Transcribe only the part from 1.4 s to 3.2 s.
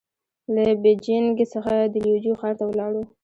څخه د ليوجو ښار ته ولاړو.